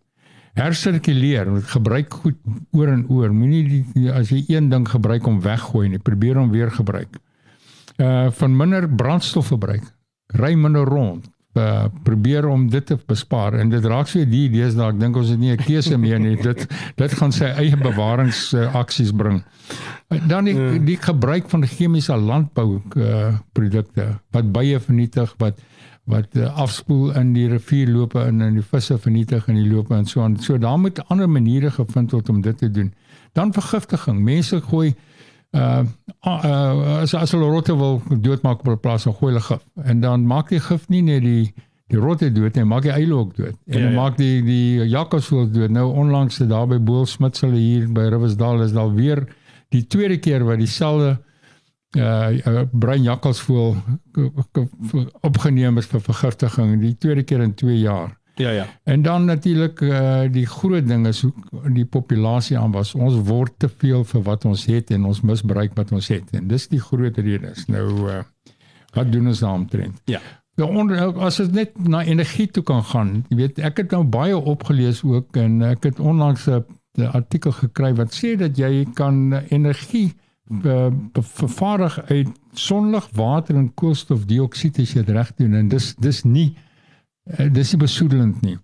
hersirkuleer, 0.55 1.51
gebruik 1.75 2.15
goed 2.23 2.39
oor 2.73 2.93
en 2.93 3.05
oor. 3.11 3.33
Moenie 3.35 3.85
as 4.15 4.31
jy 4.31 4.45
een 4.49 4.71
ding 4.71 4.87
gebruik 4.89 5.27
om 5.27 5.41
weggooi 5.43 5.89
nie, 5.93 6.03
probeer 6.03 6.39
hom 6.39 6.53
weer 6.55 6.71
gebruik. 6.75 7.19
Uh 7.99 8.31
van 8.35 8.57
minder 8.57 8.89
brandstof 8.89 9.53
verbruik. 9.53 9.87
Ry 10.35 10.55
minder 10.59 10.87
rond. 10.87 11.27
Uh 11.55 11.87
probeer 12.03 12.47
om 12.51 12.69
dit 12.71 12.87
te 12.87 12.99
bespaar 13.07 13.55
en 13.59 13.71
dit 13.71 13.85
raak 13.85 14.09
so 14.11 14.23
die 14.27 14.45
idees 14.49 14.75
dat 14.75 14.95
ek 14.95 15.01
dink 15.01 15.17
ons 15.17 15.31
het 15.31 15.39
nie 15.39 15.53
'n 15.55 15.63
keuse 15.63 15.99
meer 15.99 16.19
nie. 16.19 16.37
Dit 16.37 16.67
dit 16.97 17.13
gaan 17.13 17.33
sy 17.33 17.51
eie 17.55 17.77
bewaringsaksies 17.77 19.11
uh, 19.11 19.17
bring. 19.17 19.43
Uh, 20.09 20.19
dan 20.29 20.45
die, 20.45 20.55
hmm. 20.55 20.85
die 20.85 20.99
gebruik 20.99 21.51
van 21.51 21.67
chemiese 21.67 22.17
landbou 22.17 22.83
uh 22.97 23.39
produkte 23.53 24.19
wat 24.31 24.53
baie 24.53 24.81
vernietig 24.81 25.35
wat 25.39 25.59
wat 26.05 26.37
uh, 26.37 26.51
afspoel 26.61 27.15
in 27.17 27.33
die 27.33 27.47
rivierlope 27.49 28.27
in 28.29 28.43
en 28.45 28.59
die 28.59 28.65
visse 28.65 28.99
vernietig 29.01 29.47
in 29.49 29.57
die 29.57 29.69
lope 29.71 29.95
en 29.97 30.05
so 30.07 30.23
aan. 30.23 30.37
So 30.37 30.59
daar 30.59 30.79
moet 30.79 31.01
ander 31.09 31.31
maniere 31.31 31.71
gevind 31.71 32.13
word 32.13 32.29
om 32.29 32.41
dit 32.45 32.59
te 32.59 32.71
doen. 32.71 32.93
Dan 33.33 33.53
vergiftiging. 33.53 34.21
Mense 34.21 34.61
gooi 34.61 34.95
uh, 35.55 35.81
uh 36.27 37.01
as 37.01 37.15
as 37.15 37.33
hulle 37.33 37.49
rotte 37.49 37.77
wil 37.77 38.03
doodmaak 38.09 38.61
op 38.61 38.69
'n 38.69 38.81
plaas, 38.81 39.05
dan 39.05 39.15
gooi 39.15 39.33
hulle 39.33 39.45
gif. 39.45 39.65
En 39.85 40.01
dan 40.01 40.27
maak 40.27 40.49
die 40.49 40.61
gif 40.61 40.89
nie 40.89 41.03
net 41.03 41.23
die 41.23 41.55
die 41.89 42.01
rotte 42.01 42.33
dood 42.33 42.55
nie, 42.55 42.65
maak 42.65 42.83
die 42.83 42.93
eile 42.93 43.15
ook 43.15 43.37
dood. 43.37 43.57
En 43.67 43.81
ja, 43.81 43.89
ja. 43.89 43.95
maak 43.95 44.17
die 44.17 44.43
die 44.43 44.89
jakkalsvoël 44.89 45.51
dood. 45.51 45.71
Nou 45.71 45.93
onlangs 45.93 46.39
het 46.39 46.49
daar 46.49 46.67
by 46.67 46.79
Boelsmith 46.79 47.41
hulle 47.41 47.61
hier 47.61 47.89
by 47.93 48.09
Riversdal 48.13 48.63
is 48.63 48.73
daar 48.73 48.95
weer 48.95 49.25
die 49.69 49.87
tweede 49.87 50.19
keer 50.19 50.45
wat 50.45 50.59
dieselfde 50.59 51.19
uh 51.97 52.63
breinjakkalsvoël 52.73 53.77
opgeneem 55.21 55.79
is 55.79 55.87
vir 55.87 56.01
vergiftiging 56.01 56.81
die 56.81 56.97
tweede 56.99 57.23
keer 57.23 57.41
in 57.41 57.55
2 57.55 57.79
jaar. 57.79 58.19
Ja 58.35 58.51
ja. 58.51 58.67
En 58.83 59.03
dan 59.03 59.25
natuurlik 59.25 59.81
uh 59.81 60.23
die 60.31 60.47
groot 60.47 60.87
ding 60.89 61.07
is 61.07 61.21
hoe 61.21 61.33
die 61.73 61.85
populasie 61.87 62.59
aan 62.59 62.73
was. 62.73 62.95
Ons 62.95 63.15
word 63.15 63.53
te 63.59 63.69
veel 63.69 64.05
vir 64.05 64.23
wat 64.23 64.45
ons 64.45 64.65
het 64.67 64.91
en 64.91 65.05
ons 65.05 65.21
misbruik 65.21 65.75
wat 65.75 65.93
ons 65.93 66.09
het. 66.09 66.31
En 66.33 66.49
dis 66.49 66.69
die 66.69 66.81
groot 66.81 67.19
rede 67.19 67.51
is. 67.51 67.67
Nou 67.67 68.09
uh 68.09 68.23
wat 68.95 69.13
doen 69.13 69.27
ons 69.27 69.39
daaroor? 69.39 69.93
Ja. 70.05 70.21
Ja, 70.55 70.65
onder, 70.65 71.01
as 71.19 71.37
dit 71.37 71.53
net 71.53 71.79
na 71.89 72.05
energie 72.05 72.47
toe 72.47 72.63
kan 72.63 72.85
gaan. 72.85 73.25
Jy 73.29 73.37
weet, 73.37 73.57
ek 73.59 73.81
het 73.83 73.91
nou 73.91 74.05
baie 74.07 74.37
opgelees 74.39 75.01
ook 75.03 75.35
en 75.37 75.63
ek 75.67 75.83
het 75.83 75.99
onlangs 75.99 76.47
'n 76.47 77.09
artikel 77.11 77.53
gekry 77.53 77.95
wat 77.95 78.15
sê 78.15 78.37
dat 78.39 78.57
jy 78.57 78.87
kan 78.95 79.35
energie 79.51 80.15
vervaardig 80.45 82.03
uit 82.11 82.29
sonlig, 82.53 83.09
water 83.13 83.57
en 83.57 83.71
koolstofdioksied 83.75 84.79
as 84.79 84.93
jy 84.93 85.03
dit 85.03 85.15
reg 85.17 85.33
doen 85.41 85.55
en 85.55 85.69
dis 85.69 85.95
dis 85.97 86.23
nie 86.25 86.51
eh, 87.31 87.49
dis 87.53 87.73
nie 87.73 87.81
besoedelend 87.81 88.43
nie. 88.43 88.59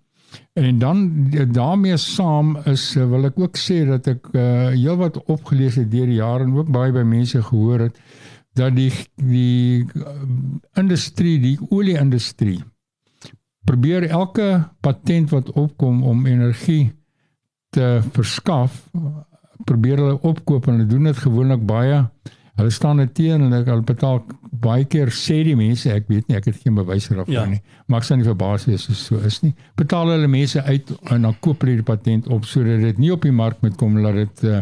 En 0.53 0.79
dan 0.79 1.29
daarmee 1.51 1.97
saam 1.97 2.57
is 2.69 2.95
eh, 2.95 3.07
wil 3.09 3.25
ek 3.31 3.39
ook 3.39 3.57
sê 3.57 3.81
dat 3.87 4.07
ek 4.07 4.29
uh, 4.31 4.43
heelwat 4.75 5.17
opgelees 5.25 5.79
het 5.81 5.89
deur 5.91 6.05
die 6.07 6.21
jare 6.21 6.45
en 6.45 6.53
ook 6.55 6.69
baie 6.71 6.93
by 6.93 7.03
mense 7.03 7.41
gehoor 7.49 7.87
het 7.87 7.97
dat 8.53 8.75
die 8.75 8.91
die 9.15 9.87
industrie, 10.75 11.39
die 11.39 11.57
olie-industrie 11.69 12.59
probeer 13.65 14.09
elke 14.09 14.69
patent 14.81 15.31
wat 15.31 15.51
opkom 15.51 16.03
om 16.03 16.25
energie 16.27 16.91
te 17.71 18.01
verskaf 18.11 18.83
probeer 19.65 19.97
hulle 19.97 20.19
opkoop 20.21 20.67
en 20.67 20.79
hulle 20.79 20.89
doen 20.89 21.09
dit 21.09 21.17
gewoonlik 21.17 21.65
baie. 21.67 22.03
Hulle 22.59 22.73
staan 22.73 22.99
net 23.01 23.13
teen 23.17 23.41
en 23.41 23.53
hulle 23.55 23.81
betaal 23.87 24.21
baie 24.61 24.85
keer 24.85 25.09
sê 25.15 25.39
die 25.47 25.55
mense, 25.57 25.89
ek 25.89 26.09
weet 26.11 26.27
nie, 26.27 26.37
ek 26.37 26.49
het 26.51 26.59
geen 26.61 26.75
bewys 26.77 27.07
daarvan 27.09 27.33
ja. 27.33 27.45
nie. 27.49 27.61
Maar 27.87 28.03
ek 28.03 28.07
sien 28.09 28.19
nie 28.21 28.27
verbaas 28.27 28.67
wees 28.69 28.89
as 28.91 29.05
so 29.07 29.21
is 29.27 29.39
nie. 29.45 29.53
Betaal 29.79 30.11
hulle 30.13 30.29
mense 30.31 30.61
uit 30.67 30.91
en 31.09 31.27
dan 31.27 31.37
koop 31.39 31.63
hulle 31.63 31.79
die 31.79 31.87
patent 31.87 32.27
op 32.31 32.45
sodat 32.49 32.83
dit 32.83 32.99
nie 33.01 33.13
op 33.15 33.25
die 33.25 33.33
mark 33.35 33.61
moet 33.65 33.77
kom 33.79 33.97
dat 34.03 34.19
dit 34.19 34.43
uh, 34.51 34.61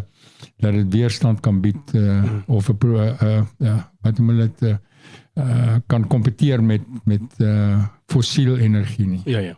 dat 0.64 0.76
dit 0.78 0.94
weerstand 0.94 1.42
kan 1.44 1.60
bied 1.64 1.96
uh, 1.96 2.22
mm. 2.24 2.44
of 2.48 2.70
'n 2.70 2.78
uh, 2.94 3.42
ja, 3.58 3.76
wat 4.02 4.20
moet 4.20 4.46
dit 4.46 4.62
uh, 4.70 4.76
uh, 5.40 5.76
kan 5.88 6.08
kompeteer 6.08 6.64
met 6.64 6.82
met 7.04 7.22
uh, 7.38 7.84
fossiel 8.08 8.58
energie 8.58 9.08
nie. 9.08 9.22
Ja 9.26 9.40
ja. 9.40 9.56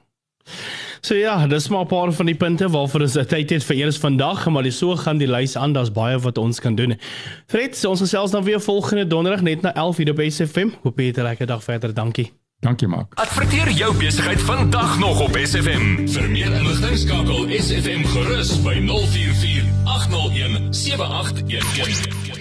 So 1.02 1.16
ja, 1.16 1.48
dis 1.48 1.68
maar 1.70 1.82
'n 1.82 1.88
paar 1.88 2.12
van 2.12 2.26
die 2.26 2.36
punte 2.36 2.70
waarvoor 2.70 3.02
ons 3.02 3.18
tyd 3.28 3.50
het 3.50 3.64
vir 3.64 3.76
eers 3.76 3.98
vandag, 3.98 4.50
maar 4.50 4.64
dis 4.64 4.78
so 4.78 4.96
gaan 4.96 5.18
die 5.18 5.28
lys 5.28 5.56
aan, 5.56 5.74
daar's 5.74 5.92
baie 5.92 6.20
wat 6.20 6.38
ons 6.38 6.60
kan 6.60 6.76
doen. 6.76 6.98
Fred, 7.48 7.78
so 7.78 7.90
ons 7.90 8.00
gesels 8.00 8.32
dan 8.32 8.44
weer 8.44 8.62
volgende 8.62 9.08
donderdag 9.08 9.42
net 9.42 9.62
na 9.62 9.74
11:00 9.74 10.10
op 10.10 10.20
SFM. 10.30 10.70
Hoop 10.84 11.00
jy 11.00 11.06
het 11.06 11.18
'n 11.18 11.24
lekker 11.24 11.48
dag 11.48 11.64
verder. 11.64 11.94
Dankie. 11.94 12.32
Dankie 12.60 12.88
Mark. 12.88 13.14
Adverteer 13.14 13.72
jou 13.72 13.96
besigheid 13.98 14.42
vandag 14.42 15.00
nog 15.00 15.20
op 15.22 15.38
SFM. 15.44 16.08
Vir 16.08 16.30
meer 16.30 16.54
inligting 16.54 16.98
skakel 16.98 17.48
SFM 17.50 18.04
gerus 18.04 18.62
by 18.62 18.80
044 18.86 19.64
0801 19.86 20.74
7811 20.74 22.41